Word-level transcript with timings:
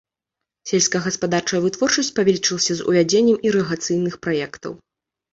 Сельскагаспадарчая 0.69 1.59
вытворчасць 1.65 2.09
павялічылася 2.19 2.73
з 2.79 2.87
увядзеннем 2.93 3.37
ірыгацыйных 3.49 4.17
праектаў. 4.29 4.73